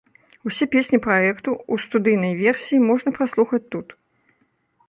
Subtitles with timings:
[0.49, 3.87] Усе песні праекту ў студыйнай версіі можна паслухаць тут.